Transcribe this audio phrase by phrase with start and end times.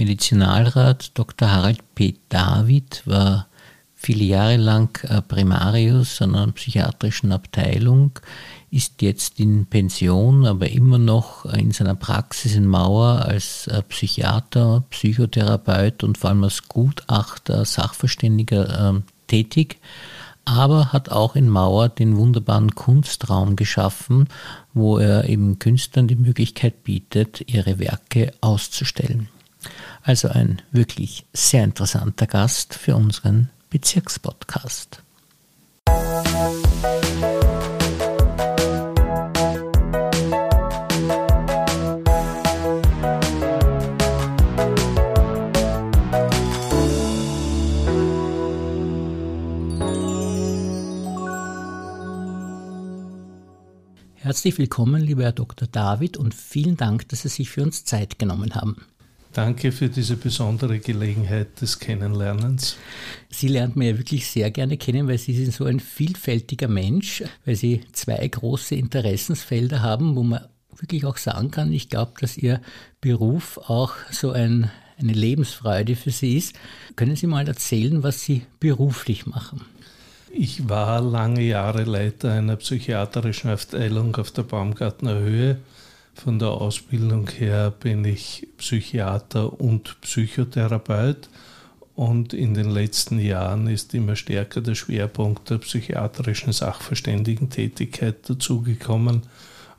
[0.00, 1.52] Medizinalrat Dr.
[1.52, 2.14] Harald P.
[2.30, 3.48] David war
[3.94, 8.12] viele Jahre lang äh, Primarius an einer psychiatrischen Abteilung,
[8.70, 14.84] ist jetzt in Pension, aber immer noch in seiner Praxis in Mauer als äh, Psychiater,
[14.88, 19.80] Psychotherapeut und vor allem als Gutachter, Sachverständiger äh, tätig,
[20.46, 24.28] aber hat auch in Mauer den wunderbaren Kunstraum geschaffen,
[24.72, 29.28] wo er eben Künstlern die Möglichkeit bietet, ihre Werke auszustellen.
[30.02, 35.02] Also ein wirklich sehr interessanter Gast für unseren Bezirkspodcast.
[54.16, 55.66] Herzlich willkommen, lieber Herr Dr.
[55.66, 58.86] David, und vielen Dank, dass Sie sich für uns Zeit genommen haben.
[59.32, 62.76] Danke für diese besondere Gelegenheit des Kennenlernens.
[63.28, 67.22] Sie lernt mir ja wirklich sehr gerne kennen, weil Sie sind so ein vielfältiger Mensch,
[67.44, 72.36] weil Sie zwei große Interessensfelder haben, wo man wirklich auch sagen kann, ich glaube, dass
[72.36, 72.60] Ihr
[73.00, 76.56] Beruf auch so ein, eine Lebensfreude für Sie ist.
[76.96, 79.60] Können Sie mal erzählen, was Sie beruflich machen?
[80.32, 85.58] Ich war lange Jahre Leiter einer psychiatrischen Abteilung auf der Baumgartner Höhe
[86.20, 91.30] von der Ausbildung her bin ich Psychiater und Psychotherapeut
[91.94, 99.22] und in den letzten Jahren ist immer stärker der Schwerpunkt der psychiatrischen Sachverständigentätigkeit dazugekommen.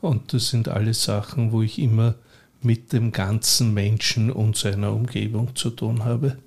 [0.00, 2.16] Und das sind alles Sachen, wo ich immer
[2.60, 6.38] mit dem ganzen Menschen und seiner Umgebung zu tun habe.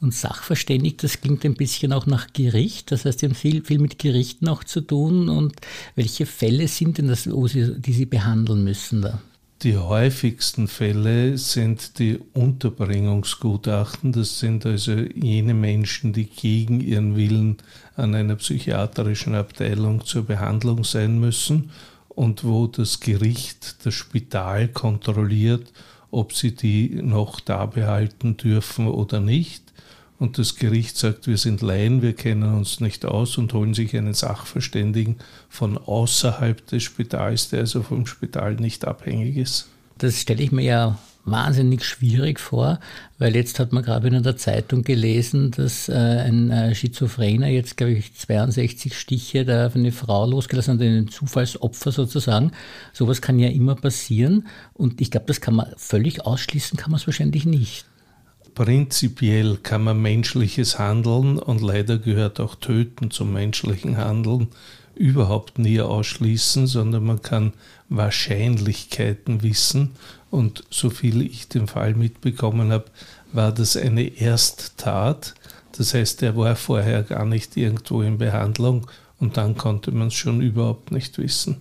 [0.00, 2.92] Und sachverständig, das klingt ein bisschen auch nach Gericht.
[2.92, 5.28] Das heißt, Sie haben viel, viel mit Gerichten auch zu tun.
[5.28, 5.56] Und
[5.96, 9.20] welche Fälle sind denn das, Sie, die Sie behandeln müssen da?
[9.62, 14.12] Die häufigsten Fälle sind die Unterbringungsgutachten.
[14.12, 17.56] Das sind also jene Menschen, die gegen ihren Willen
[17.96, 21.70] an einer psychiatrischen Abteilung zur Behandlung sein müssen
[22.08, 25.72] und wo das Gericht das Spital kontrolliert,
[26.12, 29.67] ob sie die noch da behalten dürfen oder nicht
[30.18, 33.96] und das Gericht sagt, wir sind Laien, wir kennen uns nicht aus und holen sich
[33.96, 35.16] einen Sachverständigen
[35.48, 39.68] von außerhalb des Spitals, der also vom Spital nicht abhängig ist.
[39.98, 42.80] Das stelle ich mir ja wahnsinnig schwierig vor,
[43.18, 47.76] weil jetzt hat man gerade in der Zeitung gelesen, dass äh, ein äh, Schizophrener jetzt,
[47.76, 52.52] glaube ich, 62 Stiche da auf eine Frau losgelassen hat, ein Zufallsopfer sozusagen.
[52.92, 57.00] Sowas kann ja immer passieren und ich glaube, das kann man völlig ausschließen, kann man
[57.00, 57.84] es wahrscheinlich nicht
[58.58, 64.48] prinzipiell kann man menschliches Handeln und leider gehört auch Töten zum menschlichen Handeln
[64.96, 67.52] überhaupt nie ausschließen, sondern man kann
[67.88, 69.92] Wahrscheinlichkeiten wissen.
[70.32, 72.86] Und so viel ich den Fall mitbekommen habe,
[73.32, 75.34] war das eine Ersttat.
[75.76, 78.88] Das heißt, er war vorher gar nicht irgendwo in Behandlung
[79.20, 81.58] und dann konnte man es schon überhaupt nicht wissen.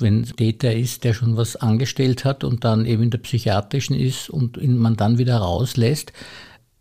[0.00, 4.30] Wenn Täter ist, der schon was angestellt hat und dann eben in der psychiatrischen ist
[4.30, 6.12] und ihn man dann wieder rauslässt,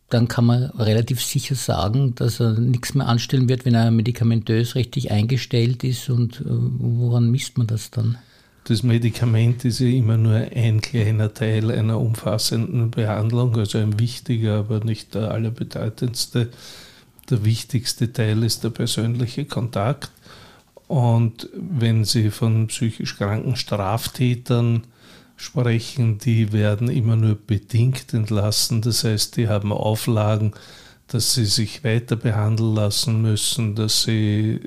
[0.09, 4.75] dann kann man relativ sicher sagen, dass er nichts mehr anstellen wird, wenn er medikamentös
[4.75, 6.09] richtig eingestellt ist.
[6.09, 8.17] Und äh, woran misst man das dann?
[8.63, 14.59] Das Medikament ist ja immer nur ein kleiner Teil einer umfassenden Behandlung, also ein wichtiger,
[14.59, 16.50] aber nicht der allerbedeutendste.
[17.29, 20.11] Der wichtigste Teil ist der persönliche Kontakt.
[20.88, 24.84] Und wenn Sie von psychisch kranken Straftätern
[25.38, 28.81] sprechen, die werden immer nur bedingt entlassen.
[28.81, 30.53] Das heißt, die haben Auflagen,
[31.08, 34.59] dass sie sich weiter behandeln lassen müssen, dass sie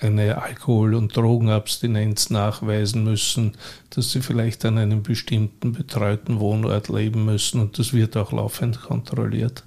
[0.00, 3.56] eine Alkohol- und Drogenabstinenz nachweisen müssen,
[3.90, 8.80] dass sie vielleicht an einem bestimmten betreuten Wohnort leben müssen und das wird auch laufend
[8.80, 9.64] kontrolliert.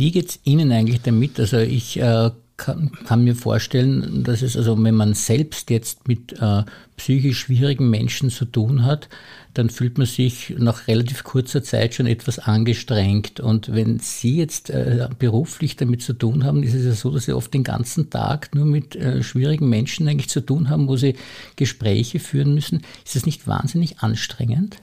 [0.00, 1.38] Wie geht es Ihnen eigentlich damit?
[1.38, 6.40] Also ich äh, kann, kann, mir vorstellen, dass es, also wenn man selbst jetzt mit
[6.40, 6.62] äh,
[6.96, 9.10] psychisch schwierigen Menschen zu tun hat,
[9.52, 13.40] dann fühlt man sich nach relativ kurzer Zeit schon etwas angestrengt.
[13.40, 17.26] Und wenn Sie jetzt äh, beruflich damit zu tun haben, ist es ja so, dass
[17.26, 20.96] Sie oft den ganzen Tag nur mit äh, schwierigen Menschen eigentlich zu tun haben, wo
[20.96, 21.14] Sie
[21.56, 22.80] Gespräche führen müssen.
[23.04, 24.78] Ist das nicht wahnsinnig anstrengend?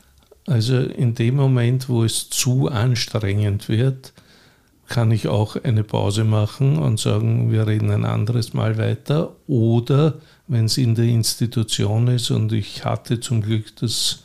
[0.46, 4.14] Also in dem Moment, wo es zu anstrengend wird,
[4.88, 9.36] kann ich auch eine Pause machen und sagen, wir reden ein anderes Mal weiter.
[9.48, 10.16] Oder
[10.48, 14.24] wenn es in der Institution ist und ich hatte zum Glück das,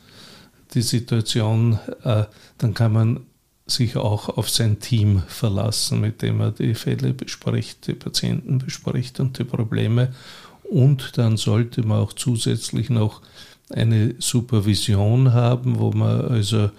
[0.75, 2.25] die Situation, äh,
[2.59, 3.21] dann kann man
[3.67, 9.21] sich auch auf sein Team verlassen, mit dem er die Fälle bespricht, die Patienten bespricht
[9.21, 10.13] und die Probleme.
[10.63, 13.21] und dann sollte man auch zusätzlich noch
[13.71, 16.71] eine Supervision haben, wo man also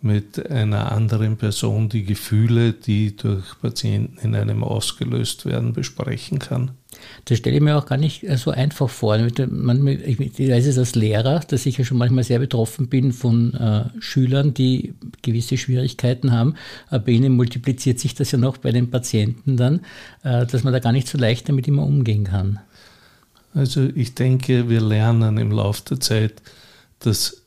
[0.00, 6.70] mit einer anderen Person die Gefühle, die durch Patienten in einem ausgelöst werden, besprechen kann.
[7.24, 9.16] Das stelle ich mir auch gar nicht äh, so einfach vor.
[9.16, 13.84] Ich weiß es als Lehrer, dass ich ja schon manchmal sehr betroffen bin von äh,
[14.00, 16.54] Schülern, die gewisse Schwierigkeiten haben.
[16.88, 19.80] Aber bei ihnen multipliziert sich das ja noch bei den Patienten dann,
[20.22, 22.60] äh, dass man da gar nicht so leicht damit immer umgehen kann.
[23.54, 26.42] Also ich denke, wir lernen im Laufe der Zeit,
[27.00, 27.42] dass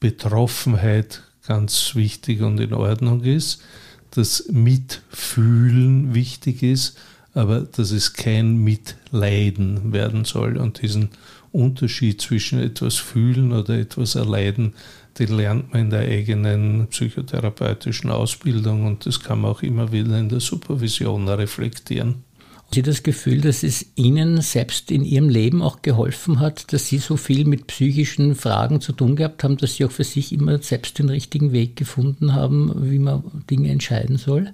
[0.00, 3.62] Betroffenheit ganz wichtig und in Ordnung ist,
[4.10, 6.98] dass Mitfühlen wichtig ist,
[7.34, 10.56] aber dass es kein Mitleiden werden soll.
[10.56, 11.10] Und diesen
[11.52, 14.74] Unterschied zwischen etwas fühlen oder etwas erleiden,
[15.18, 20.18] den lernt man in der eigenen psychotherapeutischen Ausbildung und das kann man auch immer wieder
[20.18, 22.25] in der Supervision reflektieren.
[22.74, 26.98] Sie das Gefühl, dass es Ihnen selbst in Ihrem Leben auch geholfen hat, dass Sie
[26.98, 30.58] so viel mit psychischen Fragen zu tun gehabt haben, dass Sie auch für sich immer
[30.58, 34.52] selbst den richtigen Weg gefunden haben, wie man Dinge entscheiden soll?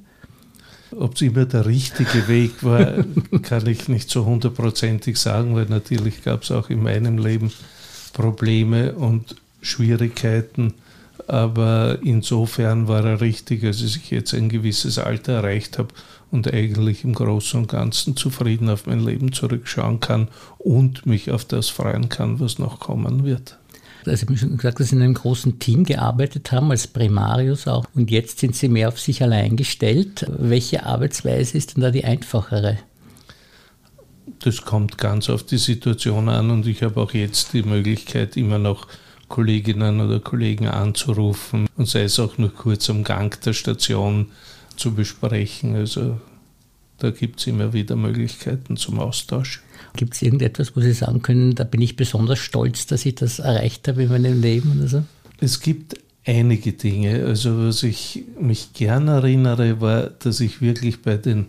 [0.93, 3.05] Ob es immer der richtige Weg war,
[3.43, 7.51] kann ich nicht so hundertprozentig sagen, weil natürlich gab es auch in meinem Leben
[8.13, 10.75] Probleme und Schwierigkeiten.
[11.29, 15.89] Aber insofern war er richtig, als ich jetzt ein gewisses Alter erreicht habe
[16.31, 20.29] und eigentlich im Großen und Ganzen zufrieden auf mein Leben zurückschauen kann
[20.59, 23.59] und mich auf das freuen kann, was noch kommen wird.
[24.05, 27.69] Also ich habe schon gesagt, dass Sie in einem großen Team gearbeitet haben, als Primarius
[27.69, 27.85] auch.
[27.95, 30.27] Und jetzt sind Sie mehr auf sich allein gestellt.
[30.29, 32.79] Welche Arbeitsweise ist denn da die einfachere?
[34.41, 38.59] Das kommt ganz auf die Situation an und ich habe auch jetzt die Möglichkeit, immer
[38.59, 38.89] noch
[39.33, 44.27] Kolleginnen oder Kollegen anzurufen und sei es auch nur kurz am Gang der Station
[44.77, 45.75] zu besprechen.
[45.75, 46.21] Also
[46.99, 49.63] da gibt es immer wieder Möglichkeiten zum Austausch.
[49.97, 53.39] Gibt es irgendetwas, wo Sie sagen können, da bin ich besonders stolz, dass ich das
[53.39, 55.03] erreicht habe in meinem Leben oder so?
[55.41, 55.95] Es gibt
[56.27, 57.25] einige Dinge.
[57.25, 61.47] Also was ich mich gern erinnere, war, dass ich wirklich bei den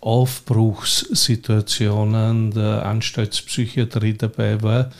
[0.00, 4.92] Aufbruchssituationen der Anstaltspsychiatrie dabei war.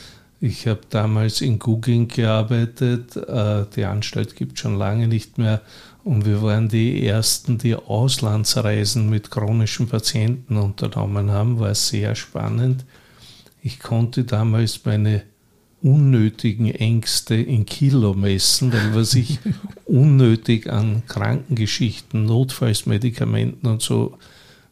[0.44, 3.17] Ich habe damals in Google gearbeitet.
[3.17, 5.62] Äh, die Anstalt gibt es schon lange nicht mehr.
[6.05, 11.61] Und wir waren die Ersten, die Auslandsreisen mit chronischen Patienten unternommen haben.
[11.61, 12.85] War sehr spannend.
[13.62, 15.23] Ich konnte damals meine
[15.81, 19.38] unnötigen Ängste in Kilo messen, weil was ich
[19.87, 24.19] unnötig an Krankengeschichten, Notfallsmedikamenten und so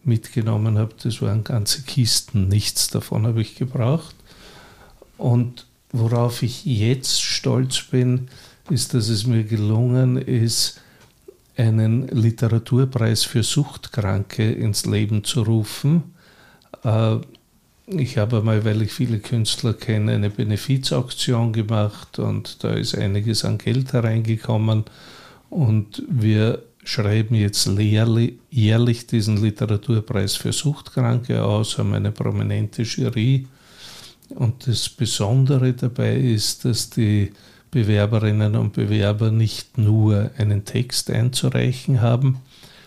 [0.05, 2.49] mitgenommen habe, das waren ganze Kisten.
[2.49, 4.17] Nichts davon habe ich gebraucht.
[5.23, 8.27] Und worauf ich jetzt stolz bin,
[8.71, 10.81] ist, dass es mir gelungen ist,
[11.57, 16.15] einen Literaturpreis für Suchtkranke ins Leben zu rufen.
[16.83, 17.19] Äh,
[17.87, 23.45] ich habe einmal, weil ich viele Künstler kenne, eine Benefizauktion gemacht und da ist einiges
[23.45, 24.85] an Geld hereingekommen
[25.51, 27.69] und wir schreiben jetzt
[28.51, 33.47] jährlich diesen Literaturpreis für Suchtkranke aus, haben eine prominente Jury
[34.34, 37.32] und das Besondere dabei ist, dass die
[37.70, 42.38] Bewerberinnen und Bewerber nicht nur einen Text einzureichen haben,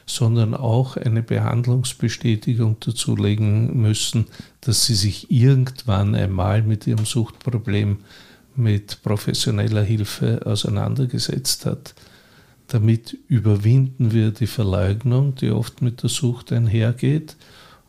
[0.06, 4.26] sondern auch eine Behandlungsbestätigung dazulegen müssen,
[4.62, 7.98] dass sie sich irgendwann einmal mit ihrem Suchtproblem
[8.56, 11.96] mit professioneller Hilfe auseinandergesetzt hat.
[12.68, 17.36] Damit überwinden wir die Verleugnung, die oft mit der Sucht einhergeht,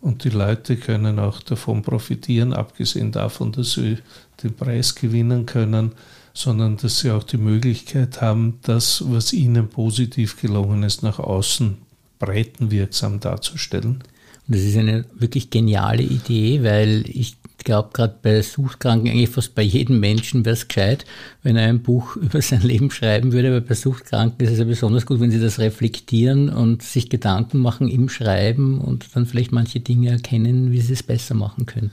[0.06, 3.98] und die Leute können auch davon profitieren, abgesehen davon, dass sie
[4.40, 5.96] den Preis gewinnen können,
[6.32, 11.78] sondern dass sie auch die Möglichkeit haben, das, was ihnen positiv gelungen ist, nach außen
[12.20, 14.04] breitenwirksam darzustellen.
[14.48, 17.36] Das ist eine wirklich geniale Idee, weil ich
[17.66, 21.04] glaube, gerade bei Suchtkranken, eigentlich fast bei jedem Menschen wäre es gescheit,
[21.42, 24.64] wenn er ein Buch über sein Leben schreiben würde, aber bei Suchtkranken ist es ja
[24.64, 29.52] besonders gut, wenn sie das reflektieren und sich Gedanken machen im Schreiben und dann vielleicht
[29.52, 31.90] manche Dinge erkennen, wie sie es besser machen könnten.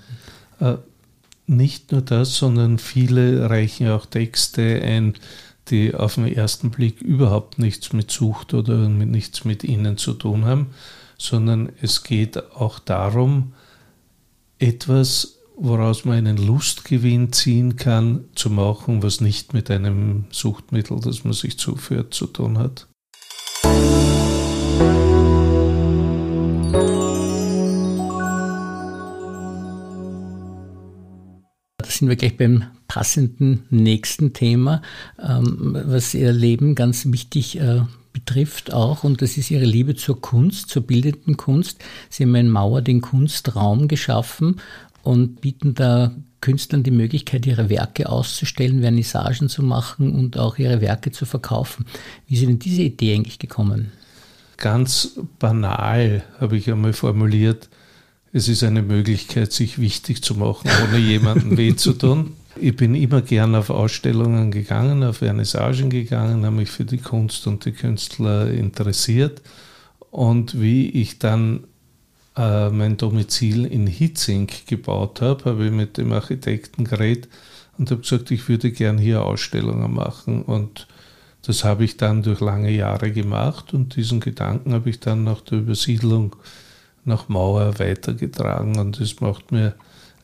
[0.60, 0.76] Äh,
[1.48, 5.16] nicht nur das, sondern viele reichen auch Texte ein,
[5.70, 10.14] die auf den ersten Blick überhaupt nichts mit Sucht oder mit nichts mit ihnen zu
[10.14, 10.68] tun haben,
[11.24, 13.54] sondern es geht auch darum,
[14.60, 21.24] etwas, woraus man einen Lustgewinn ziehen kann, zu machen, was nicht mit einem Suchtmittel, das
[21.24, 22.88] man sich zuführt, zu tun hat.
[31.90, 34.82] sind wir gleich beim passenden nächsten Thema,
[35.22, 37.60] ähm, was Ihr Leben ganz wichtig
[38.26, 41.84] betrifft auch, und das ist Ihre Liebe zur Kunst, zur bildenden Kunst.
[42.10, 44.62] Sie haben in Mauer den Kunstraum geschaffen
[45.04, 50.82] und bieten da Künstlern die Möglichkeit, ihre Werke auszustellen, Vernissagen zu machen und auch ihre
[50.82, 51.86] Werke zu verkaufen.
[52.28, 53.94] Wie ist Ihnen diese Idee eigentlich gekommen?
[54.58, 57.70] Ganz banal habe ich einmal formuliert,
[58.34, 62.34] es ist eine Möglichkeit, sich wichtig zu machen, ohne jemandem weh zu tun.
[62.56, 67.48] Ich bin immer gern auf Ausstellungen gegangen, auf Vernissagen gegangen, habe mich für die Kunst
[67.48, 69.42] und die Künstler interessiert.
[70.12, 71.64] Und wie ich dann
[72.38, 77.28] äh, mein Domizil in Hitzing gebaut habe, habe ich mit dem Architekten geredet
[77.78, 80.44] und habe gesagt, ich würde gern hier Ausstellungen machen.
[80.44, 80.88] Und
[81.46, 85.42] das habe ich dann durch lange Jahre gemacht und diesen Gedanken habe ich dann nach
[85.42, 86.36] der Übersiedlung
[87.04, 89.76] nach Mauer weitergetragen und es macht mir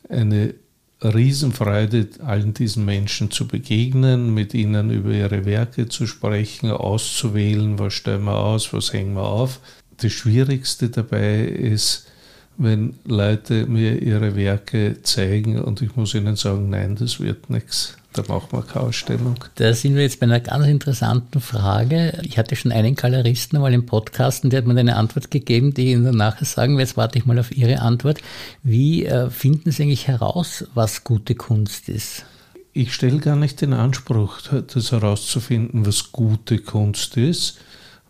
[0.08, 0.54] eine
[1.02, 7.94] Riesenfreude, allen diesen Menschen zu begegnen, mit ihnen über ihre Werke zu sprechen, auszuwählen, was
[7.94, 9.60] stellen wir aus, was hängen wir auf.
[9.96, 12.09] Das Schwierigste dabei ist,
[12.58, 17.96] wenn Leute mir ihre Werke zeigen und ich muss ihnen sagen, nein, das wird nichts.
[18.12, 19.36] Da machen wir keine Ausstellung.
[19.54, 22.20] Da sind wir jetzt bei einer ganz interessanten Frage.
[22.24, 25.74] Ich hatte schon einen Galeristen einmal im Podcast und der hat mir eine Antwort gegeben,
[25.74, 26.88] die ich Ihnen nachher sagen werde.
[26.88, 28.18] Jetzt warte ich mal auf Ihre Antwort.
[28.64, 32.24] Wie äh, finden Sie eigentlich heraus, was gute Kunst ist?
[32.72, 37.58] Ich stelle gar nicht den Anspruch, das herauszufinden, was gute Kunst ist,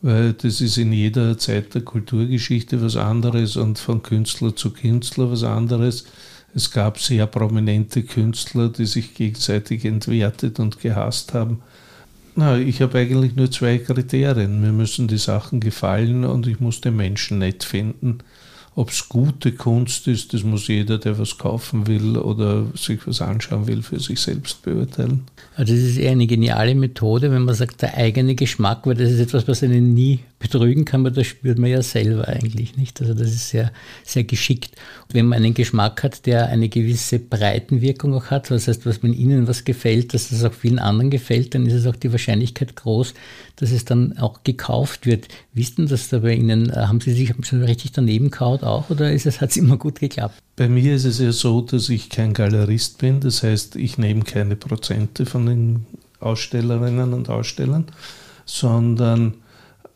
[0.02, 5.30] weil das ist in jeder Zeit der Kulturgeschichte was anderes und von Künstler zu Künstler
[5.30, 6.06] was anderes.
[6.54, 11.62] Es gab sehr prominente Künstler, die sich gegenseitig entwertet und gehasst haben.
[12.34, 14.60] Na, ich habe eigentlich nur zwei Kriterien.
[14.60, 18.18] Mir müssen die Sachen gefallen und ich muss den Menschen nett finden.
[18.76, 23.20] Ob es gute Kunst ist, das muss jeder, der was kaufen will oder sich was
[23.20, 25.24] anschauen will, für sich selbst beurteilen.
[25.56, 29.10] Also das ist eher eine geniale Methode, wenn man sagt, der eigene Geschmack, weil das
[29.10, 33.00] ist etwas, was einen nie betrügen kann, weil das spürt man ja selber eigentlich nicht.
[33.00, 33.72] Also das ist sehr,
[34.04, 34.74] sehr geschickt.
[35.12, 39.12] wenn man einen Geschmack hat, der eine gewisse Breitenwirkung auch hat, das heißt, was wenn
[39.12, 42.74] Ihnen was gefällt, dass das auch vielen anderen gefällt, dann ist es auch die Wahrscheinlichkeit
[42.74, 43.12] groß,
[43.56, 45.28] dass es dann auch gekauft wird.
[45.52, 46.74] Wissen das da bei Ihnen?
[46.74, 48.30] Haben Sie sich Sie richtig daneben
[48.60, 50.34] kaut auch oder hat es immer gut geklappt?
[50.56, 53.20] Bei mir ist es ja so, dass ich kein Galerist bin.
[53.20, 55.86] Das heißt, ich nehme keine Prozente von den
[56.20, 57.86] Ausstellerinnen und Ausstellern,
[58.44, 59.34] sondern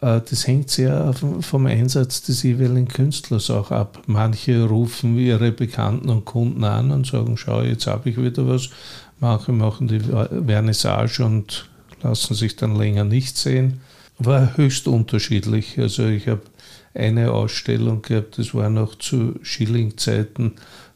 [0.00, 4.02] äh, das hängt sehr vom Einsatz des jeweiligen Künstlers auch ab.
[4.06, 8.70] Manche rufen ihre Bekannten und Kunden an und sagen, schau, jetzt habe ich wieder was.
[9.20, 11.68] Manche machen die Vernissage und
[12.02, 13.80] lassen sich dann länger nicht sehen.
[14.18, 15.78] War höchst unterschiedlich.
[15.78, 16.42] Also ich habe
[16.94, 20.52] eine Ausstellung gehabt, das war noch zu Schilling-Zeiten,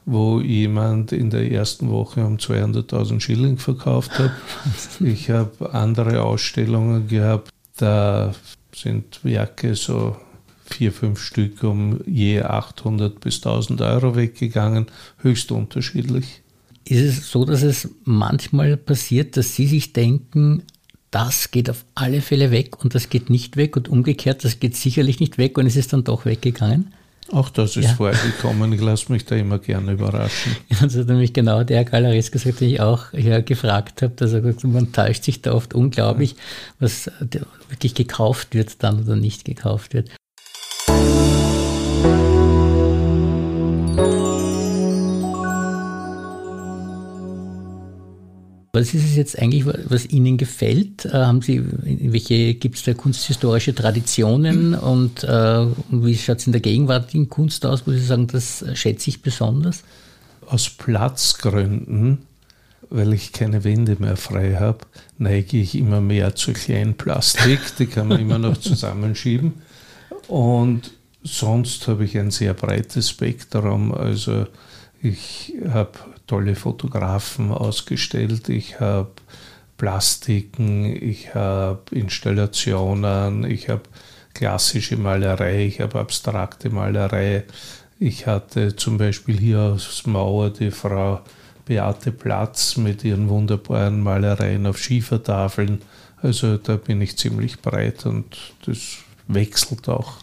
[0.06, 4.30] wo jemand in der ersten Woche um 200.000 Schilling verkauft hat.
[5.00, 8.34] Ich habe andere Ausstellungen gehabt, da
[8.74, 10.16] sind Werke so
[10.64, 14.86] vier, fünf Stück um je 800 bis 1000 Euro weggegangen,
[15.18, 16.42] höchst unterschiedlich.
[16.84, 20.62] Ist es so, dass es manchmal passiert, dass Sie sich denken,
[21.10, 24.76] das geht auf alle Fälle weg und das geht nicht weg und umgekehrt, das geht
[24.76, 26.92] sicherlich nicht weg und es ist dann doch weggegangen?
[27.30, 27.94] Auch das ist ja.
[27.94, 28.72] vorgekommen.
[28.72, 30.56] Ich lasse mich da immer gerne überraschen.
[30.80, 34.40] Das hat nämlich genau der Galerist gesagt, den ich auch ja, gefragt habe, dass er
[34.40, 36.36] gesagt hat, man täuscht sich da oft unglaublich,
[36.78, 37.10] was
[37.68, 40.10] wirklich gekauft wird dann oder nicht gekauft wird.
[48.78, 51.04] Was ist es jetzt eigentlich, was Ihnen gefällt?
[51.04, 56.52] Äh, haben Sie, welche gibt es da kunsthistorische Traditionen und äh, wie schaut es in
[56.52, 59.82] der gegenwärtigen Kunst aus, wo Sie sagen, das schätze ich besonders?
[60.46, 62.18] Aus Platzgründen,
[62.88, 64.78] weil ich keine Wände mehr frei habe,
[65.18, 67.58] neige ich immer mehr zur Kleinplastik.
[67.80, 69.54] Die kann man immer noch zusammenschieben.
[70.28, 70.92] Und
[71.24, 73.92] sonst habe ich ein sehr breites Spektrum.
[73.92, 74.46] Also
[75.02, 79.10] ich habe tolle Fotografen ausgestellt, ich habe
[79.76, 83.82] Plastiken, ich habe Installationen, ich habe
[84.34, 87.44] klassische Malerei, ich habe abstrakte Malerei.
[87.98, 91.20] Ich hatte zum Beispiel hier aus Mauer die Frau
[91.66, 95.82] Beate Platz mit ihren wunderbaren Malereien auf Schiefertafeln.
[96.22, 100.14] Also da bin ich ziemlich breit und das wechselt auch.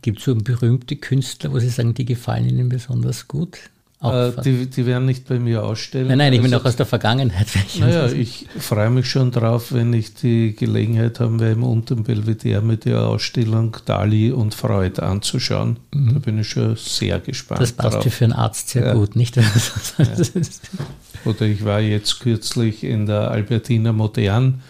[0.00, 3.70] Gibt es so berühmte Künstler, wo Sie sagen, die gefallen Ihnen besonders gut?
[4.02, 6.08] Äh, die, die werden nicht bei mir ausstellen.
[6.08, 7.46] Nein, nein, ich bin also, auch aus der Vergangenheit.
[7.78, 12.62] Naja, ich freue mich schon drauf, wenn ich die Gelegenheit haben werde, im Unteren Belvedere
[12.62, 15.78] mit der Ausstellung Dali und Freud anzuschauen.
[15.94, 16.14] Mhm.
[16.14, 17.60] Da bin ich schon sehr gespannt.
[17.60, 18.12] Das passt drauf.
[18.12, 18.94] für einen Arzt sehr ja.
[18.94, 19.36] gut, nicht?
[19.98, 20.04] Ja.
[21.24, 24.62] Oder ich war jetzt kürzlich in der Albertina Modern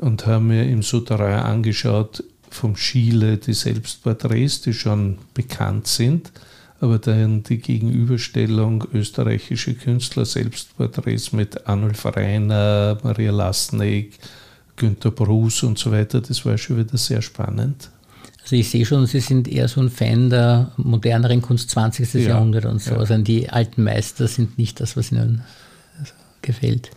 [0.00, 6.30] und habe mir im Souterrain angeschaut vom Schiele die Selbstporträts, die schon bekannt sind
[6.80, 14.18] aber dann die Gegenüberstellung österreichische Künstler, Selbstporträts mit Arnulf Reiner, Maria Lasnik,
[14.76, 17.90] Günter Bruce und so weiter, das war schon wieder sehr spannend.
[18.42, 22.14] Also ich sehe schon, Sie sind eher so ein Fan der moderneren Kunst 20.
[22.14, 22.92] Ja, Jahrhundert und so.
[22.92, 22.98] Ja.
[22.98, 25.42] Also die alten Meister sind nicht das, was Ihnen
[26.40, 26.90] gefällt.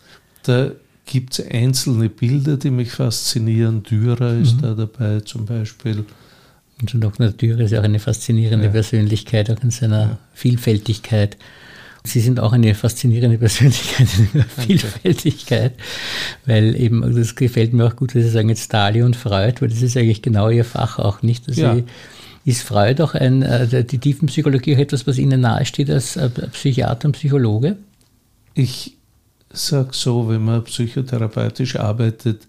[0.44, 0.72] Da
[1.06, 3.84] gibt es einzelne Bilder, die mich faszinieren.
[3.84, 4.62] Dürer ist mhm.
[4.62, 6.06] da dabei zum Beispiel.
[6.82, 8.72] Und schon auch Dürer ist ja auch eine faszinierende ja.
[8.72, 11.38] Persönlichkeit, auch in seiner Vielfältigkeit.
[12.04, 15.74] Sie sind auch eine faszinierende Persönlichkeit in ihrer Vielfältigkeit,
[16.48, 19.62] weil eben, also das gefällt mir auch gut, dass Sie sagen jetzt Dali und Freud,
[19.62, 21.48] weil das ist eigentlich genau Ihr Fach auch nicht.
[21.48, 21.78] Also ja.
[22.44, 27.06] Ist Freud auch ein, äh, die Tiefenpsychologie auch etwas, was Ihnen nahesteht als äh, Psychiater
[27.06, 27.78] und Psychologe?
[28.56, 28.98] Ich
[29.54, 32.48] sage so, wenn man psychotherapeutisch arbeitet,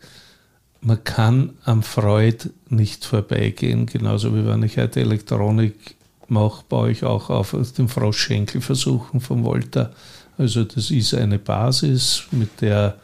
[0.82, 5.94] man kann am Freud nicht vorbeigehen, genauso wie wenn ich heute Elektronik
[6.28, 9.90] mache, baue ich auch auf den Froschschenkelversuchen von Volta.
[10.38, 12.96] Also das ist eine Basis, mit der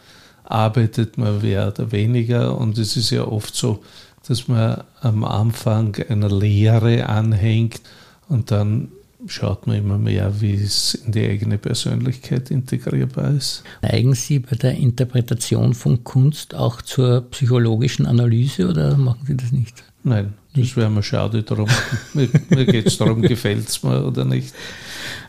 [0.45, 3.83] arbeitet man mehr oder weniger und es ist ja oft so,
[4.27, 7.81] dass man am Anfang einer Lehre anhängt
[8.29, 8.89] und dann
[9.29, 13.63] schaut man immer mehr, wie es in die eigene Persönlichkeit integrierbar ist.
[13.83, 19.53] Neigen Sie bei der Interpretation von Kunst auch zur psychologischen Analyse oder machen Sie das
[19.53, 19.85] nicht?
[20.05, 21.69] Nein, das wäre mir schade darum.
[22.15, 24.55] mir mir geht es darum, gefällt es mir oder nicht.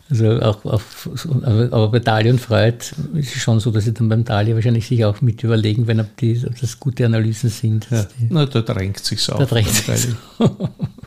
[0.10, 1.08] Also auch auf,
[1.46, 2.78] aber bei Dali und Freud
[3.14, 6.00] ist es schon so, dass sie dann beim Dali wahrscheinlich sich auch mit überlegen, wenn
[6.00, 7.88] ob, die, ob das gute Analysen sind.
[7.92, 8.08] Ja.
[8.30, 9.38] Na, da drängt sich auf.
[9.38, 10.16] Da drängt sich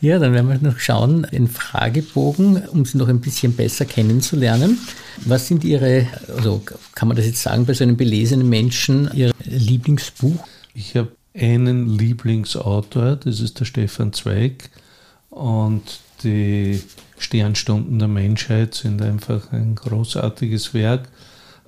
[0.00, 4.78] Ja, dann werden wir noch schauen, den Fragebogen, um Sie noch ein bisschen besser kennenzulernen.
[5.24, 6.62] Was sind Ihre, also
[6.94, 10.46] kann man das jetzt sagen, bei so einem belesenen Menschen, Ihr Lieblingsbuch?
[10.72, 14.70] Ich habe einen Lieblingsautor, das ist der Stefan Zweig.
[15.30, 16.80] Und die
[17.18, 21.08] Sternstunden der Menschheit sind einfach ein großartiges Werk.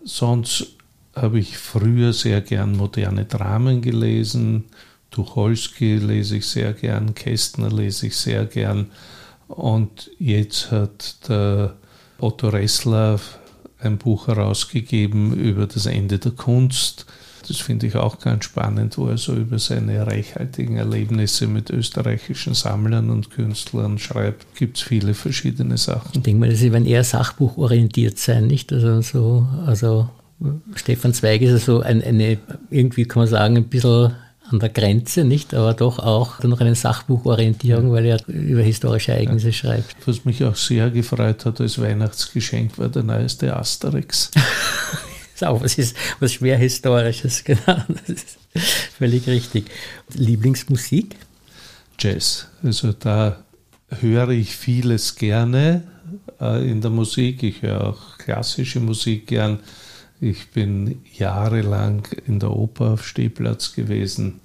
[0.05, 0.69] Sonst
[1.15, 4.67] habe ich früher sehr gern moderne Dramen gelesen,
[5.11, 8.87] Tucholsky lese ich sehr gern, Kästner lese ich sehr gern.
[9.49, 11.75] Und jetzt hat der
[12.19, 13.19] Otto Ressler
[13.81, 17.07] ein Buch herausgegeben über das Ende der Kunst.
[17.49, 22.55] Das finde ich auch ganz spannend, wo er so über seine reichhaltigen Erlebnisse mit österreichischen
[22.55, 24.55] Sammlern und Künstlern schreibt.
[24.55, 26.11] Gibt es viele verschiedene Sachen.
[26.13, 28.73] Ich denke mal, sie werden eher sachbuchorientiert sein, nicht?
[28.73, 30.11] Also, so, also
[30.77, 32.39] Stefan Zweig ist so ein, eine,
[32.71, 34.13] irgendwie kann man sagen, ein bisschen
[34.53, 39.49] an der Grenze, nicht, aber doch auch noch eine Sachbuchorientierung, weil er über historische Ereignisse
[39.49, 39.53] ja.
[39.53, 39.97] schreibt.
[40.07, 44.31] Was mich auch sehr gefreut hat als Weihnachtsgeschenk war der neueste Asterix.
[45.35, 47.61] ist auch was, ist, was schwer Historisches, genau.
[47.67, 48.39] Das ist
[48.99, 49.71] völlig richtig.
[50.15, 51.17] Lieblingsmusik?
[51.99, 52.49] Jazz.
[52.63, 53.43] Also da
[54.01, 55.85] höre ich vieles gerne
[56.41, 57.43] äh, in der Musik.
[57.43, 59.61] Ich höre auch klassische Musik gern.
[60.21, 64.41] Ich bin jahrelang in der Oper auf Stehplatz gewesen,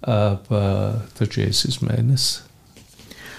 [0.00, 2.44] aber der Jazz ist meines.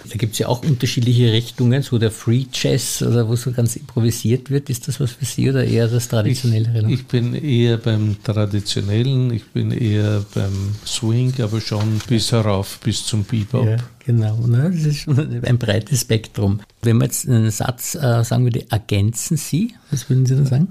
[0.10, 3.76] Da gibt es ja auch unterschiedliche Richtungen, so der Free Jazz, oder wo so ganz
[3.76, 4.70] improvisiert wird.
[4.70, 6.88] Ist das was für Sie oder eher das Traditionellere?
[6.88, 12.80] Ich, ich bin eher beim Traditionellen, ich bin eher beim Swing, aber schon bis herauf,
[12.84, 13.66] bis zum Bebop.
[13.66, 14.72] Ja, genau, ne?
[14.74, 16.62] das ist schon ein breites Spektrum.
[16.82, 20.68] Wenn man jetzt einen Satz äh, sagen würde, ergänzen Sie, was würden Sie dann sagen?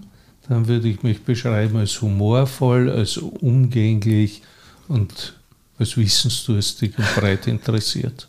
[0.51, 4.43] Dann würde ich mich beschreiben als humorvoll, als umgänglich
[4.89, 5.35] und
[5.79, 8.29] als wissensdurstig und breit interessiert.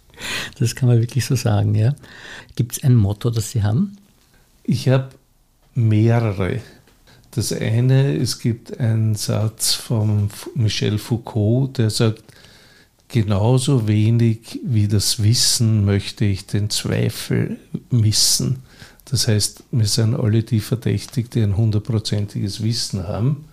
[0.59, 1.95] Das kann man wirklich so sagen, ja.
[2.55, 3.97] Gibt es ein Motto, das Sie haben?
[4.63, 5.09] Ich habe
[5.73, 6.61] mehrere.
[7.31, 12.21] Das eine, es gibt einen Satz von Michel Foucault, der sagt,
[13.07, 17.57] genauso wenig wie das Wissen möchte ich den Zweifel
[17.89, 18.59] missen.
[19.11, 23.43] Das heißt, wir sind alle die verdächtig, die ein hundertprozentiges Wissen haben.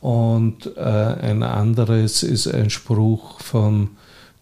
[0.00, 3.90] Und äh, ein anderes ist ein Spruch von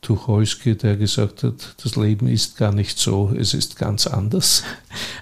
[0.02, 4.62] Tucholsky, der gesagt hat, das Leben ist gar nicht so, es ist ganz anders.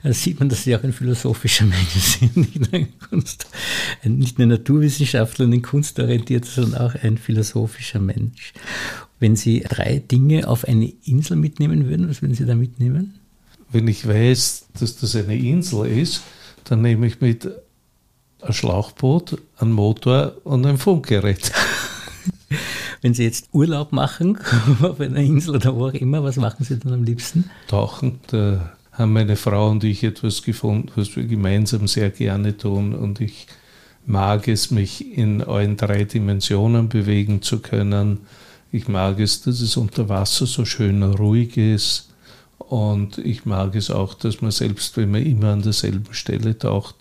[0.02, 3.46] Da sieht man, dass Sie auch ein philosophischer Mensch sind, nicht ein, Kunst,
[4.02, 8.52] nicht nur Naturwissenschaftler und ein kunstorientiert, sondern auch ein philosophischer Mensch.
[9.20, 13.20] Wenn Sie drei Dinge auf eine Insel mitnehmen würden, was würden Sie da mitnehmen?
[13.74, 16.22] Wenn ich weiß, dass das eine Insel ist,
[16.62, 17.50] dann nehme ich mit
[18.40, 21.50] ein Schlauchboot, einen Motor und ein Funkgerät.
[23.02, 24.38] Wenn Sie jetzt Urlaub machen
[24.80, 27.50] auf einer Insel oder wo auch immer, was machen Sie dann am liebsten?
[27.66, 28.20] Tauchen.
[28.28, 32.94] Da haben meine Frau und ich etwas gefunden, was wir gemeinsam sehr gerne tun.
[32.94, 33.48] Und ich
[34.06, 38.20] mag es, mich in allen drei Dimensionen bewegen zu können.
[38.70, 42.13] Ich mag es, dass es unter Wasser so schön ruhig ist.
[42.74, 46.96] Und ich mag es auch, dass man selbst, wenn man immer an derselben Stelle taucht,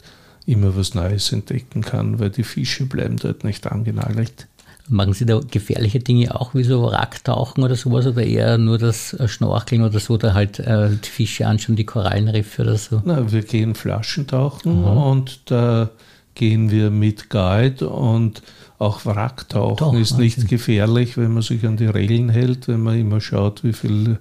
[0.45, 4.45] immer was Neues entdecken kann, weil die Fische bleiben dort nicht angenagelt.
[4.87, 9.17] Machen Sie da gefährliche Dinge auch, wie so Wracktauchen oder sowas, oder eher nur das
[9.25, 13.01] Schnorcheln oder so, oder halt äh, die Fische anschauen, die Korallenriffe oder so?
[13.03, 14.85] Na, wir gehen Flaschentauchen mhm.
[14.85, 15.89] und da
[16.35, 18.43] gehen wir mit Guide und
[18.77, 20.47] auch Wracktauchen Doch, ist nicht okay.
[20.49, 24.19] gefährlich, wenn man sich an die Regeln hält, wenn man immer schaut, wie viel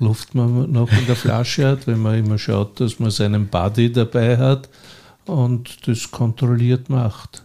[0.00, 3.92] Luft man noch in der Flasche hat, wenn man immer schaut, dass man seinen Buddy
[3.92, 4.68] dabei hat
[5.26, 7.42] und das kontrolliert macht.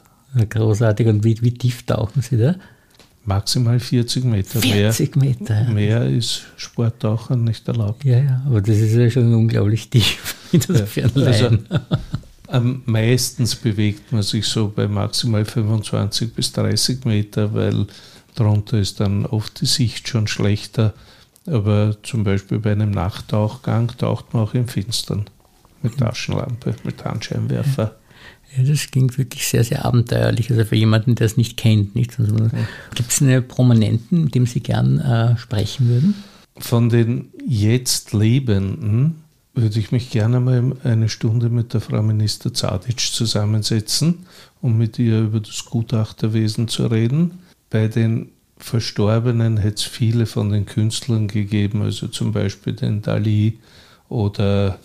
[0.50, 1.08] Großartig.
[1.08, 2.56] Und wie, wie tief tauchen Sie da?
[3.26, 4.62] Maximal 40 Meter.
[4.62, 5.64] 40 mehr, Meter.
[5.70, 8.06] Mehr ist Sporttauchen nicht erlaubt.
[8.06, 10.36] Ja, ja, aber das ist ja schon unglaublich tief.
[10.52, 11.58] Insofern ja, also,
[12.48, 17.88] am meisten bewegt man sich so bei maximal 25 bis 30 Meter, weil
[18.36, 20.94] darunter ist dann oft die Sicht schon schlechter.
[21.48, 25.26] Aber zum Beispiel bei einem Nachttauchgang taucht man auch im Finstern
[25.84, 27.96] mit Taschenlampe, mit Handscheinwerfer.
[28.58, 30.50] Ja, das klingt wirklich sehr, sehr abenteuerlich.
[30.50, 31.96] Also für jemanden, der es nicht kennt.
[31.96, 32.20] Nicht?
[32.20, 32.50] Also, ja.
[32.96, 36.16] Gibt es eine Prominenten, mit dem Sie gern äh, sprechen würden?
[36.58, 39.22] Von den jetzt Lebenden
[39.54, 44.26] würde ich mich gerne mal eine Stunde mit der Frau Minister Zadic zusammensetzen,
[44.62, 47.40] um mit ihr über das Gutachterwesen zu reden.
[47.70, 53.60] Bei den Verstorbenen hätte es viele von den Künstlern gegeben, also zum Beispiel den Dali
[54.08, 54.80] oder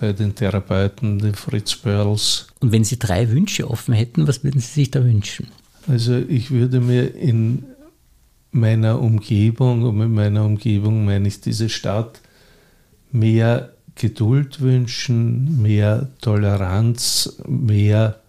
[0.00, 2.48] bei den Therapeuten, den Fritz Perls.
[2.60, 5.48] Und wenn Sie drei Wünsche offen hätten, was würden Sie sich da wünschen?
[5.86, 7.64] Also ich würde mir in
[8.50, 12.20] meiner Umgebung, und mit meiner Umgebung meine ich diese Stadt,
[13.10, 18.20] mehr Geduld wünschen, mehr Toleranz, mehr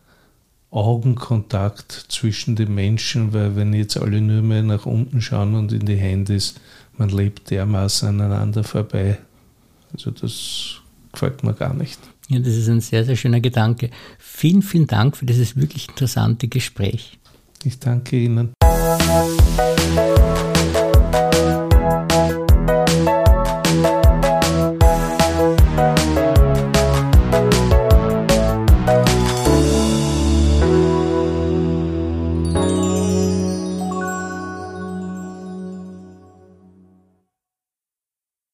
[0.76, 5.86] Augenkontakt zwischen den Menschen, weil wenn jetzt alle nur mehr nach unten schauen und in
[5.86, 6.60] die Hände ist,
[6.98, 9.18] man lebt dermaßen aneinander vorbei.
[9.94, 10.82] Also das
[11.14, 12.00] gefällt mir gar nicht.
[12.28, 13.90] Ja, das ist ein sehr, sehr schöner Gedanke.
[14.18, 17.20] Vielen, vielen Dank für dieses wirklich interessante Gespräch.
[17.64, 18.54] Ich danke Ihnen.